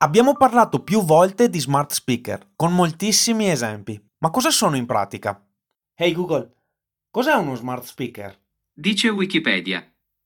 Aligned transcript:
Abbiamo 0.00 0.36
parlato 0.36 0.84
più 0.84 1.02
volte 1.02 1.48
di 1.48 1.58
smart 1.58 1.90
speaker, 1.90 2.50
con 2.54 2.72
moltissimi 2.72 3.50
esempi. 3.50 4.00
Ma 4.18 4.30
cosa 4.30 4.50
sono 4.50 4.76
in 4.76 4.86
pratica? 4.86 5.44
Hey 5.92 6.12
Google, 6.12 6.52
cos'è 7.10 7.34
uno 7.34 7.56
smart 7.56 7.82
speaker? 7.82 8.38
Dice 8.72 9.08
Wikipedia. 9.08 9.84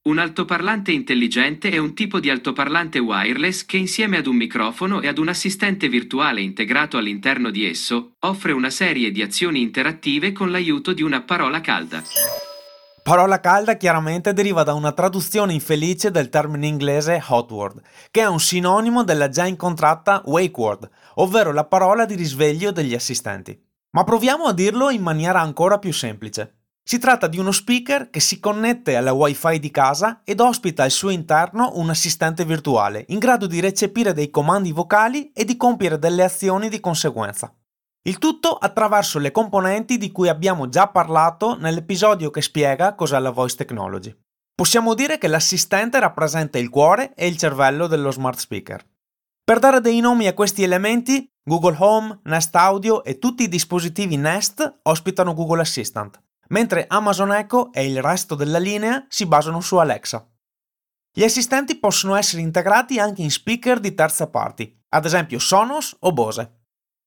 Un 0.09 0.19
altoparlante 0.19 0.93
intelligente 0.93 1.71
è 1.71 1.79
un 1.79 1.95
tipo 1.95 2.21
di 2.21 2.29
altoparlante 2.29 2.99
wireless 2.99 3.65
che 3.65 3.79
insieme 3.79 4.19
ad 4.19 4.27
un 4.27 4.37
microfono 4.37 5.01
e 5.01 5.09
ad 5.09 5.17
un 5.17 5.29
assistente 5.29 5.89
virtuale 5.89 6.43
integrato 6.43 6.99
all'interno 6.99 7.49
di 7.49 7.65
esso 7.65 8.17
offre 8.19 8.53
una 8.53 8.69
serie 8.69 9.11
di 9.11 9.23
azioni 9.23 9.63
interattive 9.63 10.33
con 10.33 10.51
l'aiuto 10.51 10.93
di 10.93 11.03
una 11.03 11.23
parola 11.23 11.63
calda. 11.63 12.03
Parola 13.03 13.41
calda 13.41 13.77
chiaramente 13.77 14.33
deriva 14.33 14.63
da 14.63 14.75
una 14.75 14.93
traduzione 14.93 15.53
infelice 15.53 16.13
del 16.13 16.29
termine 16.29 16.69
inglese 16.69 17.21
hot 17.29 17.51
word, 17.51 17.81
che 18.13 18.21
è 18.21 18.29
un 18.29 18.39
sinonimo 18.39 19.03
della 19.03 19.29
già 19.29 19.45
incontrata 19.45 20.23
wake 20.27 20.61
word, 20.61 20.89
ovvero 21.15 21.51
la 21.51 21.65
parola 21.65 22.05
di 22.05 22.15
risveglio 22.15 22.71
degli 22.71 22.95
assistenti. 22.95 23.61
Ma 23.91 24.05
proviamo 24.05 24.45
a 24.45 24.53
dirlo 24.53 24.89
in 24.91 25.03
maniera 25.03 25.41
ancora 25.41 25.81
più 25.81 25.93
semplice. 25.93 26.59
Si 26.85 27.01
tratta 27.01 27.27
di 27.27 27.39
uno 27.39 27.51
speaker 27.51 28.09
che 28.09 28.21
si 28.21 28.39
connette 28.39 28.95
alla 28.95 29.13
wifi 29.13 29.59
di 29.59 29.73
casa 29.73 30.21
ed 30.23 30.39
ospita 30.39 30.85
al 30.85 30.93
suo 30.93 31.11
interno 31.11 31.73
un 31.75 31.91
assistente 31.91 32.45
virtuale, 32.45 33.05
in 33.09 33.19
grado 33.19 33.49
di 33.49 33.59
recepire 33.59 34.13
dei 34.13 34.31
comandi 34.31 34.71
vocali 34.71 35.33
e 35.33 35.45
di 35.45 35.57
compiere 35.57 35.99
delle 35.99 36.23
azioni 36.23 36.69
di 36.69 36.79
conseguenza. 36.79 37.53
Il 38.05 38.19
tutto 38.19 38.57
attraverso 38.57 39.21
le 39.21 39.31
componenti 39.31 39.97
di 39.97 40.11
cui 40.11 40.29
abbiamo 40.29 40.69
già 40.69 40.89
parlato 40.89 41.57
nell'episodio 41.57 42.31
che 42.31 42.43
spiega 42.43 42.97
cos'è 42.97 43.21
la 43.21 43.31
voice 43.31 43.55
technology. 43.55 44.13
Possiamo 44.53 44.95
dire 44.95 45.19
che 45.19 45.29
l'assistente 45.29 46.01
rappresenta 46.01 46.59
il 46.59 46.69
cuore 46.69 47.15
e 47.15 47.29
il 47.29 47.37
cervello 47.37 47.87
dello 47.87 48.11
smart 48.11 48.41
speaker. 48.41 48.85
Per 49.45 49.59
dare 49.61 49.81
dei 49.81 50.01
nomi 50.01 50.27
a 50.27 50.35
questi 50.35 50.65
elementi, 50.65 51.29
Google 51.45 51.77
Home, 51.79 52.21
Nest 52.25 52.55
Audio 52.57 53.05
e 53.05 53.19
tutti 53.19 53.45
i 53.45 53.49
dispositivi 53.49 54.17
Nest 54.17 54.81
ospitano 54.83 55.33
Google 55.33 55.61
Assistant, 55.61 56.21
mentre 56.49 56.87
Amazon 56.89 57.33
Echo 57.33 57.73
e 57.73 57.87
il 57.87 58.03
resto 58.03 58.35
della 58.35 58.59
linea 58.59 59.07
si 59.09 59.27
basano 59.27 59.61
su 59.61 59.77
Alexa. 59.77 60.29
Gli 61.15 61.23
assistenti 61.23 61.79
possono 61.79 62.17
essere 62.17 62.43
integrati 62.43 62.99
anche 62.99 63.23
in 63.23 63.31
speaker 63.31 63.79
di 63.79 63.95
terza 63.95 64.29
parti, 64.29 64.77
ad 64.89 65.05
esempio 65.05 65.39
Sonos 65.39 65.97
o 66.01 66.13
Bose. 66.13 66.62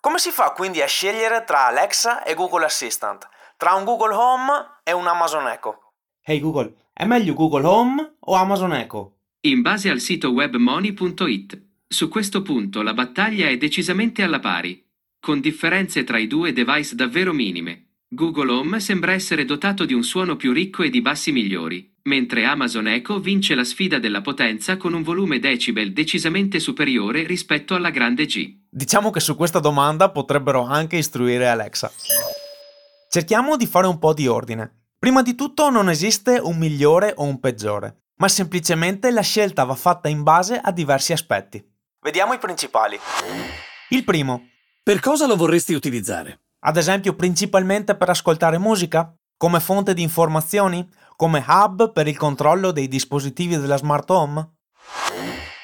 Come 0.05 0.19
si 0.19 0.29
fa 0.29 0.51
quindi 0.51 0.83
a 0.83 0.85
scegliere 0.85 1.43
tra 1.45 1.65
Alexa 1.65 2.21
e 2.21 2.35
Google 2.35 2.63
Assistant, 2.63 3.27
tra 3.57 3.73
un 3.73 3.83
Google 3.85 4.13
Home 4.13 4.51
e 4.83 4.91
un 4.91 5.07
Amazon 5.07 5.47
Echo? 5.47 5.93
Hey 6.23 6.39
Google, 6.39 6.75
è 6.93 7.05
meglio 7.05 7.33
Google 7.33 7.65
Home 7.65 8.17
o 8.19 8.35
Amazon 8.35 8.73
Echo? 8.73 9.15
In 9.47 9.63
base 9.63 9.89
al 9.89 9.99
sito 9.99 10.29
webmoney.it, 10.29 11.59
su 11.87 12.07
questo 12.07 12.43
punto 12.43 12.83
la 12.83 12.93
battaglia 12.93 13.47
è 13.47 13.57
decisamente 13.57 14.21
alla 14.21 14.39
pari, 14.39 14.87
con 15.19 15.39
differenze 15.39 16.03
tra 16.03 16.19
i 16.19 16.27
due 16.27 16.53
device 16.53 16.93
davvero 16.93 17.33
minime. 17.33 17.94
Google 18.15 18.49
Home 18.49 18.79
sembra 18.79 19.11
essere 19.11 19.43
dotato 19.43 19.83
di 19.83 19.93
un 19.93 20.01
suono 20.01 20.37
più 20.37 20.53
ricco 20.53 20.83
e 20.83 20.89
di 20.89 21.01
bassi 21.01 21.33
migliori, 21.33 21.93
mentre 22.03 22.45
Amazon 22.45 22.87
Echo 22.87 23.19
vince 23.19 23.55
la 23.55 23.65
sfida 23.65 23.99
della 23.99 24.21
potenza 24.21 24.77
con 24.77 24.93
un 24.93 25.03
volume 25.03 25.37
decibel 25.39 25.91
decisamente 25.91 26.61
superiore 26.61 27.27
rispetto 27.27 27.75
alla 27.75 27.89
grande 27.89 28.25
G. 28.25 28.67
Diciamo 28.69 29.09
che 29.09 29.19
su 29.19 29.35
questa 29.35 29.59
domanda 29.59 30.11
potrebbero 30.11 30.63
anche 30.63 30.95
istruire 30.95 31.49
Alexa. 31.49 31.91
Cerchiamo 33.09 33.57
di 33.57 33.67
fare 33.67 33.87
un 33.87 33.99
po' 33.99 34.13
di 34.13 34.27
ordine. 34.27 34.85
Prima 34.97 35.21
di 35.21 35.35
tutto 35.35 35.69
non 35.69 35.89
esiste 35.89 36.39
un 36.41 36.57
migliore 36.57 37.11
o 37.17 37.25
un 37.25 37.41
peggiore, 37.41 38.03
ma 38.19 38.29
semplicemente 38.29 39.11
la 39.11 39.23
scelta 39.23 39.65
va 39.65 39.75
fatta 39.75 40.07
in 40.07 40.23
base 40.23 40.57
a 40.57 40.71
diversi 40.71 41.11
aspetti. 41.11 41.61
Vediamo 41.99 42.31
i 42.33 42.37
principali. 42.37 42.97
Il 43.89 44.05
primo, 44.05 44.51
Per 44.87 44.99
cosa 44.99 45.25
lo 45.25 45.35
vorresti 45.35 45.73
utilizzare? 45.73 46.44
Ad 46.65 46.77
esempio 46.77 47.15
principalmente 47.15 47.95
per 47.95 48.09
ascoltare 48.09 48.57
musica, 48.57 49.13
come 49.37 49.59
fonte 49.59 49.93
di 49.93 50.01
informazioni, 50.01 50.87
come 51.15 51.43
hub 51.47 51.91
per 51.91 52.07
il 52.07 52.17
controllo 52.17 52.71
dei 52.71 52.87
dispositivi 52.87 53.57
della 53.57 53.77
smart 53.77 54.09
home. 54.09 54.55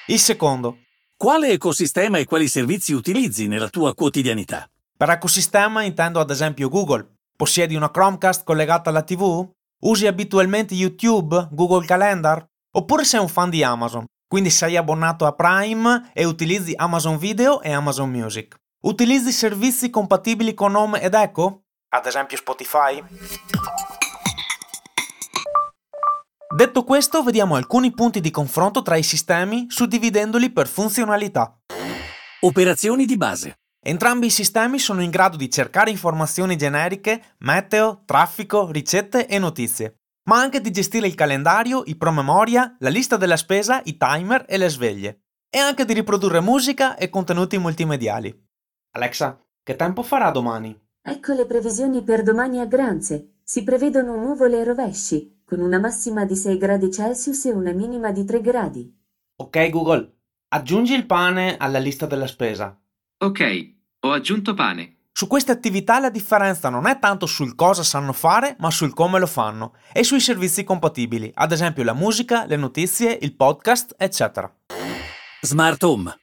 Il 0.07 0.19
secondo, 0.19 0.77
Quale 1.21 1.49
ecosistema 1.49 2.17
e 2.17 2.25
quali 2.25 2.47
servizi 2.47 2.93
utilizzi 2.93 3.47
nella 3.47 3.69
tua 3.69 3.93
quotidianità? 3.93 4.67
Per 4.97 5.07
ecosistema 5.07 5.83
intendo 5.83 6.19
ad 6.19 6.31
esempio 6.31 6.67
Google. 6.67 7.17
Possiedi 7.35 7.75
una 7.75 7.91
Chromecast 7.91 8.43
collegata 8.43 8.89
alla 8.89 9.03
TV? 9.03 9.47
Usi 9.81 10.07
abitualmente 10.07 10.73
YouTube, 10.73 11.49
Google 11.51 11.85
Calendar? 11.85 12.43
Oppure 12.73 13.03
sei 13.03 13.19
un 13.19 13.27
fan 13.27 13.51
di 13.51 13.63
Amazon, 13.63 14.05
quindi 14.27 14.49
sei 14.49 14.77
abbonato 14.77 15.27
a 15.27 15.33
Prime 15.33 16.09
e 16.13 16.25
utilizzi 16.25 16.73
Amazon 16.75 17.17
Video 17.19 17.61
e 17.61 17.71
Amazon 17.71 18.09
Music. 18.09 18.60
Utilizzi 18.83 19.31
servizi 19.31 19.91
compatibili 19.91 20.55
con 20.55 20.73
Home 20.73 20.99
ed 21.01 21.13
Echo? 21.13 21.65
Ad 21.89 22.07
esempio 22.07 22.35
Spotify? 22.35 23.03
Detto 26.55 26.83
questo, 26.83 27.21
vediamo 27.21 27.53
alcuni 27.53 27.91
punti 27.91 28.19
di 28.19 28.31
confronto 28.31 28.81
tra 28.81 28.95
i 28.95 29.03
sistemi 29.03 29.67
suddividendoli 29.69 30.49
per 30.49 30.67
funzionalità. 30.67 31.59
Operazioni 32.39 33.05
di 33.05 33.17
base. 33.17 33.59
Entrambi 33.79 34.25
i 34.25 34.31
sistemi 34.31 34.79
sono 34.79 35.03
in 35.03 35.11
grado 35.11 35.37
di 35.37 35.51
cercare 35.51 35.91
informazioni 35.91 36.57
generiche, 36.57 37.35
meteo, 37.41 38.01
traffico, 38.03 38.71
ricette 38.71 39.27
e 39.27 39.37
notizie, 39.37 39.97
ma 40.27 40.39
anche 40.39 40.59
di 40.59 40.71
gestire 40.71 41.05
il 41.05 41.13
calendario, 41.13 41.83
i 41.85 41.95
promemoria, 41.95 42.77
la 42.79 42.89
lista 42.89 43.15
della 43.15 43.37
spesa, 43.37 43.79
i 43.83 43.95
timer 43.97 44.43
e 44.47 44.57
le 44.57 44.69
sveglie, 44.69 45.19
e 45.51 45.59
anche 45.59 45.85
di 45.85 45.93
riprodurre 45.93 46.39
musica 46.39 46.95
e 46.95 47.11
contenuti 47.11 47.59
multimediali. 47.59 48.49
Alexa, 48.93 49.39
che 49.63 49.77
tempo 49.77 50.03
farà 50.03 50.31
domani? 50.31 50.77
Ecco 51.01 51.33
le 51.33 51.45
previsioni 51.45 52.03
per 52.03 52.23
domani 52.23 52.59
a 52.59 52.65
Granze. 52.65 53.35
Si 53.41 53.63
prevedono 53.63 54.17
nuvole 54.17 54.59
e 54.59 54.63
rovesci, 54.65 55.41
con 55.45 55.61
una 55.61 55.79
massima 55.79 56.25
di 56.25 56.35
6 56.35 56.57
gradi 56.57 56.91
Celsius 56.91 57.45
e 57.45 57.51
una 57.51 57.71
minima 57.71 58.11
di 58.11 58.25
3 58.25 58.41
gradi. 58.41 58.93
Ok 59.37 59.69
Google, 59.69 60.13
aggiungi 60.49 60.93
il 60.93 61.05
pane 61.05 61.55
alla 61.57 61.79
lista 61.79 62.05
della 62.05 62.27
spesa. 62.27 62.77
Ok, 63.19 63.73
ho 64.01 64.11
aggiunto 64.11 64.53
pane. 64.53 64.97
Su 65.13 65.27
queste 65.27 65.51
attività 65.53 65.99
la 65.99 66.09
differenza 66.09 66.67
non 66.69 66.85
è 66.85 66.99
tanto 66.99 67.25
sul 67.25 67.55
cosa 67.55 67.83
sanno 67.83 68.13
fare, 68.13 68.55
ma 68.59 68.69
sul 68.71 68.93
come 68.93 69.19
lo 69.19 69.27
fanno 69.27 69.73
e 69.93 70.03
sui 70.03 70.19
servizi 70.19 70.63
compatibili, 70.65 71.31
ad 71.33 71.51
esempio 71.53 71.83
la 71.83 71.93
musica, 71.93 72.45
le 72.45 72.57
notizie, 72.57 73.17
il 73.21 73.35
podcast, 73.35 73.95
eccetera. 73.97 74.53
Smart 75.41 75.81
Home. 75.83 76.20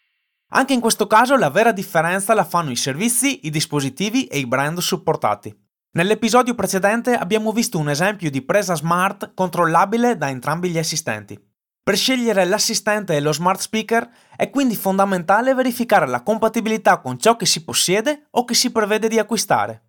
Anche 0.51 0.73
in 0.73 0.81
questo 0.81 1.07
caso 1.07 1.37
la 1.37 1.51
vera 1.51 1.73
differenza 1.73 2.33
la 2.33 2.45
fanno 2.45 2.71
i 2.71 2.77
servizi, 2.77 3.47
i 3.47 3.51
dispositivi 3.51 4.25
e 4.25 4.39
i 4.39 4.47
brand 4.47 4.79
supportati. 4.79 5.55
Nell'episodio 5.91 6.55
precedente 6.55 7.13
abbiamo 7.15 7.53
visto 7.53 7.79
un 7.79 7.91
esempio 7.91 8.31
di 8.31 8.41
presa 8.41 8.75
smart 8.75 9.33
controllabile 9.35 10.17
da 10.17 10.31
entrambi 10.31 10.71
gli 10.71 10.79
assistenti. 10.79 11.39
Per 11.83 11.97
scegliere 11.97 12.47
l'assistente 12.47 13.15
e 13.15 13.21
lo 13.21 13.33
smart 13.33 13.61
speaker 13.61 14.09
è 14.37 14.49
quindi 14.49 14.75
fondamentale 14.75 15.55
verificare 15.55 16.07
la 16.07 16.23
compatibilità 16.23 16.99
con 16.99 17.19
ciò 17.19 17.37
che 17.37 17.47
si 17.47 17.63
possiede 17.63 18.29
o 18.31 18.45
che 18.45 18.55
si 18.55 18.71
prevede 18.71 19.09
di 19.09 19.19
acquistare. 19.19 19.83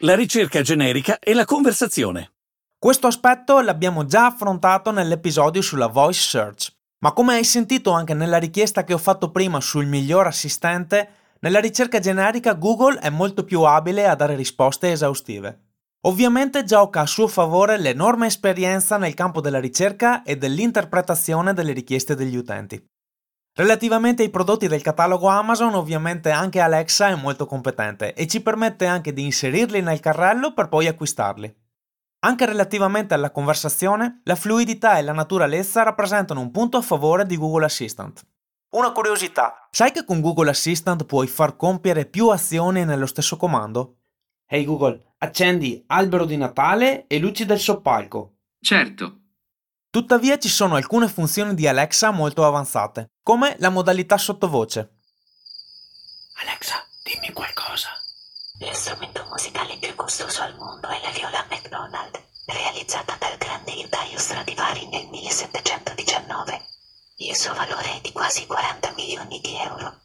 La 0.00 0.16
ricerca 0.16 0.60
generica 0.60 1.18
e 1.20 1.34
la 1.34 1.44
conversazione. 1.44 2.32
Questo 2.78 3.06
aspetto 3.06 3.60
l'abbiamo 3.60 4.06
già 4.06 4.26
affrontato 4.26 4.90
nell'episodio 4.90 5.62
sulla 5.62 5.86
voice 5.86 6.20
search, 6.20 6.75
ma 6.98 7.12
come 7.12 7.34
hai 7.34 7.44
sentito 7.44 7.90
anche 7.92 8.14
nella 8.14 8.38
richiesta 8.38 8.84
che 8.84 8.94
ho 8.94 8.98
fatto 8.98 9.30
prima 9.30 9.60
sul 9.60 9.86
miglior 9.86 10.26
assistente, 10.26 11.08
nella 11.40 11.60
ricerca 11.60 11.98
generica 11.98 12.54
Google 12.54 12.98
è 12.98 13.10
molto 13.10 13.44
più 13.44 13.62
abile 13.62 14.06
a 14.06 14.14
dare 14.14 14.34
risposte 14.34 14.90
esaustive. 14.90 15.60
Ovviamente 16.06 16.64
gioca 16.64 17.00
a 17.00 17.06
suo 17.06 17.26
favore 17.26 17.78
l'enorme 17.78 18.26
esperienza 18.26 18.96
nel 18.96 19.14
campo 19.14 19.40
della 19.40 19.60
ricerca 19.60 20.22
e 20.22 20.36
dell'interpretazione 20.36 21.52
delle 21.52 21.72
richieste 21.72 22.14
degli 22.14 22.36
utenti. 22.36 22.82
Relativamente 23.54 24.22
ai 24.22 24.30
prodotti 24.30 24.68
del 24.68 24.82
catalogo 24.82 25.28
Amazon, 25.28 25.74
ovviamente 25.74 26.30
anche 26.30 26.60
Alexa 26.60 27.08
è 27.08 27.14
molto 27.14 27.46
competente 27.46 28.14
e 28.14 28.26
ci 28.26 28.40
permette 28.40 28.86
anche 28.86 29.12
di 29.12 29.24
inserirli 29.24 29.80
nel 29.80 30.00
carrello 30.00 30.52
per 30.52 30.68
poi 30.68 30.86
acquistarli. 30.86 31.54
Anche 32.26 32.44
relativamente 32.44 33.14
alla 33.14 33.30
conversazione, 33.30 34.20
la 34.24 34.34
fluidità 34.34 34.98
e 34.98 35.02
la 35.02 35.12
naturalezza 35.12 35.84
rappresentano 35.84 36.40
un 36.40 36.50
punto 36.50 36.76
a 36.76 36.82
favore 36.82 37.24
di 37.24 37.36
Google 37.36 37.66
Assistant. 37.66 38.26
Una 38.70 38.90
curiosità, 38.90 39.68
sai 39.70 39.92
che 39.92 40.04
con 40.04 40.20
Google 40.20 40.50
Assistant 40.50 41.04
puoi 41.04 41.28
far 41.28 41.54
compiere 41.54 42.04
più 42.04 42.30
azioni 42.30 42.84
nello 42.84 43.06
stesso 43.06 43.36
comando? 43.36 43.98
Ehi 44.44 44.58
hey 44.58 44.64
Google, 44.64 45.14
accendi 45.18 45.84
albero 45.86 46.24
di 46.24 46.36
Natale 46.36 47.06
e 47.06 47.20
luci 47.20 47.44
del 47.46 47.60
soppalco. 47.60 48.38
Certo. 48.58 49.20
Tuttavia 49.88 50.36
ci 50.36 50.48
sono 50.48 50.74
alcune 50.74 51.06
funzioni 51.06 51.54
di 51.54 51.68
Alexa 51.68 52.10
molto 52.10 52.44
avanzate, 52.44 53.06
come 53.22 53.54
la 53.60 53.70
modalità 53.70 54.18
sottovoce. 54.18 54.95
Lo 58.58 58.72
strumento 58.72 59.22
musicale 59.28 59.76
più 59.78 59.94
costoso 59.94 60.40
al 60.40 60.56
mondo 60.56 60.88
è 60.88 60.98
la 61.02 61.10
viola 61.10 61.44
McDonald, 61.50 62.18
realizzata 62.46 63.14
dal 63.18 63.36
grande 63.36 63.86
Dario 63.90 64.18
Stradivari 64.18 64.88
nel 64.88 65.06
1719. 65.08 66.62
Il 67.16 67.36
suo 67.36 67.52
valore 67.52 67.96
è 67.96 68.00
di 68.00 68.12
quasi 68.12 68.46
40 68.46 68.94
milioni 68.96 69.40
di 69.42 69.56
euro. 69.56 70.00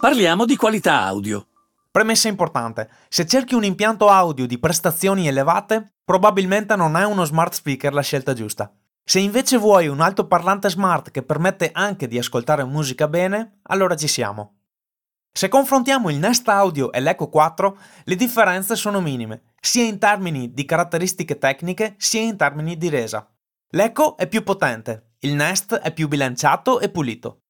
Parliamo 0.00 0.46
di 0.46 0.56
qualità 0.56 1.02
audio. 1.02 1.46
Premessa 1.90 2.28
importante, 2.28 2.88
se 3.10 3.26
cerchi 3.26 3.54
un 3.54 3.64
impianto 3.64 4.08
audio 4.08 4.46
di 4.46 4.58
prestazioni 4.58 5.28
elevate, 5.28 5.96
probabilmente 6.06 6.74
non 6.74 6.96
è 6.96 7.04
uno 7.04 7.24
smart 7.24 7.52
speaker 7.52 7.92
la 7.92 8.00
scelta 8.00 8.32
giusta. 8.32 8.72
Se 9.10 9.18
invece 9.18 9.56
vuoi 9.56 9.88
un 9.88 10.00
altoparlante 10.00 10.70
smart 10.70 11.10
che 11.10 11.24
permette 11.24 11.70
anche 11.72 12.06
di 12.06 12.16
ascoltare 12.16 12.62
musica 12.62 13.08
bene, 13.08 13.58
allora 13.62 13.96
ci 13.96 14.06
siamo. 14.06 14.58
Se 15.32 15.48
confrontiamo 15.48 16.10
il 16.10 16.18
Nest 16.18 16.48
Audio 16.48 16.92
e 16.92 17.00
l'Echo 17.00 17.28
4, 17.28 17.76
le 18.04 18.14
differenze 18.14 18.76
sono 18.76 19.00
minime, 19.00 19.54
sia 19.60 19.82
in 19.82 19.98
termini 19.98 20.52
di 20.52 20.64
caratteristiche 20.64 21.38
tecniche 21.38 21.96
sia 21.98 22.20
in 22.20 22.36
termini 22.36 22.76
di 22.76 22.88
resa. 22.88 23.28
L'Echo 23.70 24.16
è 24.16 24.28
più 24.28 24.44
potente, 24.44 25.14
il 25.22 25.34
Nest 25.34 25.74
è 25.74 25.92
più 25.92 26.06
bilanciato 26.06 26.78
e 26.78 26.88
pulito. 26.88 27.40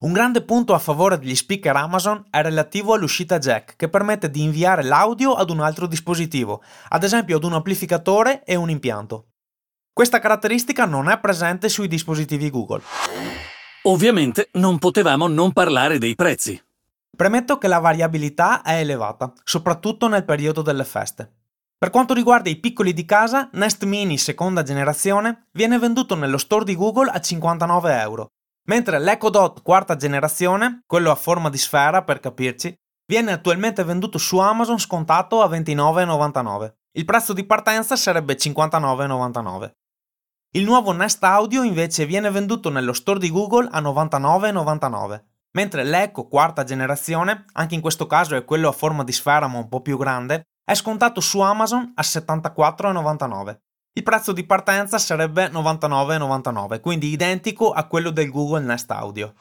Un 0.00 0.12
grande 0.12 0.42
punto 0.42 0.74
a 0.74 0.80
favore 0.80 1.16
degli 1.20 1.36
speaker 1.36 1.76
Amazon 1.76 2.26
è 2.28 2.42
relativo 2.42 2.92
all'uscita 2.92 3.38
jack, 3.38 3.76
che 3.76 3.88
permette 3.88 4.30
di 4.30 4.42
inviare 4.42 4.82
l'audio 4.82 5.34
ad 5.34 5.50
un 5.50 5.60
altro 5.60 5.86
dispositivo, 5.86 6.60
ad 6.88 7.04
esempio 7.04 7.36
ad 7.36 7.44
un 7.44 7.52
amplificatore 7.52 8.42
e 8.42 8.56
un 8.56 8.68
impianto. 8.68 9.28
Questa 9.96 10.18
caratteristica 10.18 10.86
non 10.86 11.08
è 11.08 11.20
presente 11.20 11.68
sui 11.68 11.86
dispositivi 11.86 12.50
Google. 12.50 12.82
Ovviamente 13.82 14.48
non 14.54 14.80
potevamo 14.80 15.28
non 15.28 15.52
parlare 15.52 15.98
dei 15.98 16.16
prezzi. 16.16 16.60
Premetto 17.16 17.58
che 17.58 17.68
la 17.68 17.78
variabilità 17.78 18.62
è 18.62 18.80
elevata, 18.80 19.32
soprattutto 19.44 20.08
nel 20.08 20.24
periodo 20.24 20.62
delle 20.62 20.82
feste. 20.82 21.32
Per 21.78 21.90
quanto 21.90 22.12
riguarda 22.12 22.50
i 22.50 22.58
piccoli 22.58 22.92
di 22.92 23.04
casa, 23.04 23.48
Nest 23.52 23.84
Mini 23.84 24.18
seconda 24.18 24.64
generazione 24.64 25.46
viene 25.52 25.78
venduto 25.78 26.16
nello 26.16 26.38
store 26.38 26.64
di 26.64 26.74
Google 26.74 27.12
a 27.12 27.20
59 27.20 28.00
euro, 28.00 28.26
mentre 28.66 28.98
l'Echo 28.98 29.30
Dot 29.30 29.62
quarta 29.62 29.94
generazione, 29.94 30.80
quello 30.86 31.12
a 31.12 31.14
forma 31.14 31.50
di 31.50 31.58
sfera 31.58 32.02
per 32.02 32.18
capirci, 32.18 32.74
viene 33.06 33.30
attualmente 33.30 33.84
venduto 33.84 34.18
su 34.18 34.38
Amazon 34.38 34.80
scontato 34.80 35.40
a 35.40 35.48
29,99. 35.48 36.72
Il 36.96 37.04
prezzo 37.04 37.32
di 37.32 37.44
partenza 37.44 37.94
sarebbe 37.94 38.36
59,99. 38.36 39.70
Il 40.56 40.62
nuovo 40.62 40.92
Nest 40.92 41.20
Audio 41.24 41.64
invece 41.64 42.06
viene 42.06 42.30
venduto 42.30 42.70
nello 42.70 42.92
store 42.92 43.18
di 43.18 43.28
Google 43.28 43.68
a 43.72 43.80
99,99, 43.80 45.20
mentre 45.50 45.82
l'Echo 45.82 46.28
quarta 46.28 46.62
generazione, 46.62 47.46
anche 47.54 47.74
in 47.74 47.80
questo 47.80 48.06
caso 48.06 48.36
è 48.36 48.44
quello 48.44 48.68
a 48.68 48.72
forma 48.72 49.02
di 49.02 49.10
sfera 49.10 49.48
ma 49.48 49.58
un 49.58 49.68
po' 49.68 49.80
più 49.80 49.98
grande, 49.98 50.46
è 50.64 50.74
scontato 50.74 51.20
su 51.20 51.40
Amazon 51.40 51.90
a 51.96 52.02
74,99. 52.02 53.58
Il 53.94 54.04
prezzo 54.04 54.30
di 54.30 54.46
partenza 54.46 54.96
sarebbe 54.98 55.48
99,99, 55.48 56.80
quindi 56.80 57.08
identico 57.08 57.72
a 57.72 57.88
quello 57.88 58.10
del 58.10 58.30
Google 58.30 58.62
Nest 58.62 58.92
Audio. 58.92 59.34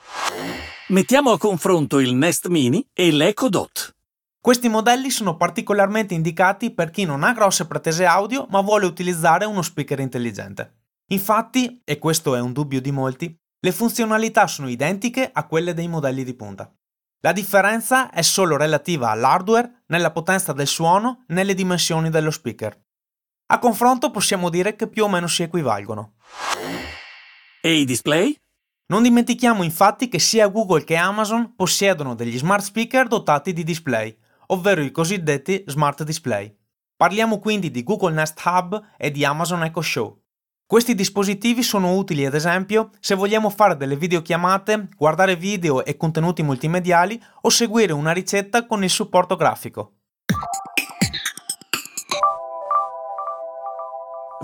Mettiamo 0.87 1.29
a 1.29 1.37
confronto 1.37 1.99
il 1.99 2.15
Nest 2.15 2.47
Mini 2.47 2.89
e 2.91 3.11
l'Echo 3.11 3.49
Dot. 3.49 3.95
Questi 4.41 4.67
modelli 4.67 5.11
sono 5.11 5.37
particolarmente 5.37 6.15
indicati 6.15 6.71
per 6.71 6.89
chi 6.89 7.05
non 7.05 7.21
ha 7.21 7.33
grosse 7.33 7.67
pretese 7.67 8.03
audio 8.07 8.47
ma 8.49 8.61
vuole 8.61 8.87
utilizzare 8.87 9.45
uno 9.45 9.61
speaker 9.61 9.99
intelligente. 9.99 10.77
Infatti, 11.13 11.79
e 11.85 11.99
questo 11.99 12.35
è 12.35 12.39
un 12.39 12.53
dubbio 12.53 12.81
di 12.81 12.91
molti, 12.91 13.39
le 13.59 13.71
funzionalità 13.71 14.47
sono 14.47 14.67
identiche 14.67 15.29
a 15.31 15.45
quelle 15.45 15.75
dei 15.75 15.87
modelli 15.87 16.23
di 16.23 16.33
punta. 16.33 16.73
La 17.21 17.31
differenza 17.31 18.09
è 18.09 18.23
solo 18.23 18.57
relativa 18.57 19.11
all'hardware, 19.11 19.83
nella 19.87 20.11
potenza 20.11 20.53
del 20.53 20.65
suono, 20.65 21.23
nelle 21.27 21.53
dimensioni 21.53 22.09
dello 22.09 22.31
speaker. 22.31 22.77
A 23.51 23.59
confronto 23.59 24.09
possiamo 24.09 24.49
dire 24.49 24.75
che 24.75 24.87
più 24.87 25.03
o 25.03 25.07
meno 25.07 25.27
si 25.27 25.43
equivalgono. 25.43 26.15
E 27.61 27.75
i 27.75 27.85
display? 27.85 28.35
Non 28.87 29.03
dimentichiamo 29.03 29.61
infatti 29.61 30.09
che 30.09 30.19
sia 30.19 30.47
Google 30.47 30.83
che 30.83 30.95
Amazon 30.95 31.53
possiedono 31.55 32.15
degli 32.15 32.37
smart 32.39 32.63
speaker 32.63 33.07
dotati 33.07 33.53
di 33.53 33.63
display, 33.63 34.17
ovvero 34.47 34.81
i 34.81 34.91
cosiddetti 34.91 35.63
smart 35.67 36.01
display. 36.03 36.53
Parliamo 36.95 37.37
quindi 37.37 37.69
di 37.69 37.83
Google 37.83 38.13
Nest 38.13 38.41
Hub 38.43 38.81
e 38.97 39.11
di 39.11 39.23
Amazon 39.23 39.63
Echo 39.63 39.81
Show. 39.81 40.22
Questi 40.73 40.95
dispositivi 40.95 41.61
sono 41.61 41.93
utili 41.93 42.25
ad 42.25 42.33
esempio 42.33 42.89
se 42.99 43.13
vogliamo 43.13 43.51
fare 43.51 43.77
delle 43.77 43.95
videochiamate, 43.95 44.89
guardare 44.97 45.35
video 45.35 45.85
e 45.85 45.95
contenuti 45.97 46.41
multimediali 46.41 47.21
o 47.41 47.49
seguire 47.49 47.93
una 47.93 48.11
ricetta 48.11 48.65
con 48.65 48.83
il 48.83 48.89
supporto 48.89 49.35
grafico. 49.35 49.97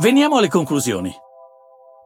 Veniamo 0.01 0.37
alle 0.37 0.49
conclusioni. 0.49 1.11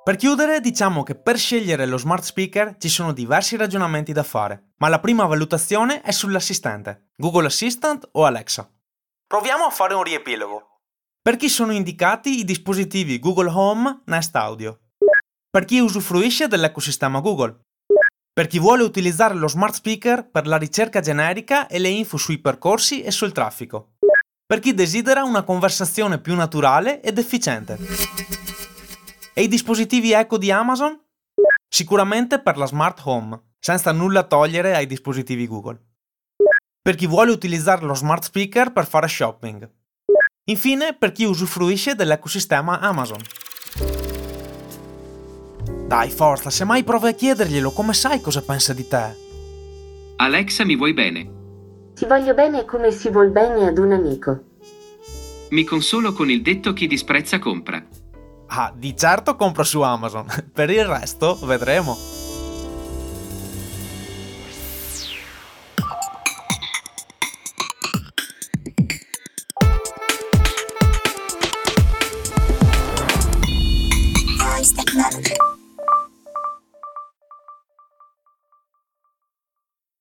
Per 0.06 0.16
chiudere, 0.16 0.62
diciamo 0.62 1.04
che 1.04 1.16
per 1.16 1.38
scegliere 1.38 1.86
lo 1.86 1.98
smart 1.98 2.24
speaker 2.24 2.78
ci 2.78 2.88
sono 2.88 3.12
diversi 3.12 3.58
ragionamenti 3.58 4.14
da 4.14 4.24
fare, 4.24 4.70
ma 4.78 4.88
la 4.88 5.02
prima 5.02 5.26
valutazione 5.26 6.00
è 6.00 6.12
sull'assistente, 6.12 7.10
Google 7.18 7.48
Assistant 7.48 8.08
o 8.14 8.24
Alexa. 8.24 8.72
Proviamo 9.28 9.66
a 9.66 9.70
fare 9.70 9.94
un 9.96 10.04
riepilogo. 10.04 10.73
Per 11.24 11.38
chi 11.38 11.48
sono 11.48 11.72
indicati 11.72 12.40
i 12.40 12.44
dispositivi 12.44 13.18
Google 13.18 13.50
Home 13.50 14.02
Nest 14.08 14.36
Audio? 14.36 14.90
Per 15.50 15.64
chi 15.64 15.80
usufruisce 15.80 16.50
dell'ecosistema 16.50 17.22
Google? 17.22 17.62
Per 18.34 18.48
chi 18.48 18.60
vuole 18.60 18.84
utilizzare 18.84 19.34
lo 19.34 19.48
smart 19.48 19.74
speaker 19.74 20.30
per 20.30 20.48
la 20.48 20.58
ricerca 20.58 21.00
generica 21.00 21.68
e 21.68 21.80
le 21.80 21.88
info 21.88 22.18
sui 22.18 22.40
percorsi 22.40 23.04
e 23.04 23.12
sul 23.12 23.32
traffico? 23.32 23.94
Per 24.46 24.60
chi 24.60 24.74
desidera 24.74 25.24
una 25.24 25.44
conversazione 25.44 26.20
più 26.20 26.36
naturale 26.36 27.02
ed 27.02 27.18
efficiente? 27.18 27.78
E 29.34 29.44
i 29.44 29.48
dispositivi 29.48 30.12
Echo 30.12 30.38
di 30.38 30.52
Amazon? 30.52 31.02
Sicuramente 31.70 32.42
per 32.42 32.58
la 32.58 32.66
smart 32.66 33.00
home, 33.06 33.54
senza 33.60 33.94
nulla 33.94 34.24
togliere 34.24 34.76
ai 34.76 34.88
dispositivi 34.88 35.48
Google. 35.48 35.82
Per 36.82 36.96
chi 36.96 37.08
vuole 37.08 37.32
utilizzare 37.32 37.86
lo 37.86 37.96
smart 37.96 38.24
speaker 38.24 38.74
per 38.74 38.86
fare 38.86 39.08
shopping 39.08 39.82
Infine, 40.46 40.94
per 40.94 41.14
chi 41.14 41.24
usufruisce 41.24 41.96
dell'ecosistema 41.96 42.82
Amazon. 42.82 43.22
Dai, 45.88 46.10
forza, 46.10 46.50
se 46.50 46.66
mai 46.66 46.84
provi 46.84 47.08
a 47.08 47.14
chiederglielo, 47.14 47.72
come 47.72 47.94
sai 47.94 48.20
cosa 48.20 48.42
pensa 48.42 48.74
di 48.74 48.86
te? 48.86 49.16
Alexa, 50.18 50.66
mi 50.66 50.76
vuoi 50.76 50.94
bene? 50.94 51.32
Ti 51.94 52.06
voglio 52.06 52.34
bene 52.34 52.66
come 52.66 52.92
si 52.92 53.10
vuol 53.10 53.30
bene 53.30 53.68
ad 53.68 53.78
un 53.78 53.94
amico. 53.94 54.44
Mi 55.52 55.64
consolo 55.64 56.12
con 56.12 56.30
il 56.30 56.42
detto 56.42 56.74
chi 56.74 56.88
disprezza 56.88 57.40
compra. 57.40 57.82
Ah, 58.48 58.74
di 58.76 58.98
certo 58.98 59.38
compro 59.38 59.64
su 59.64 59.80
Amazon. 59.80 60.26
per 60.52 60.70
il 60.70 60.84
resto, 60.84 61.40
vedremo. 61.44 61.96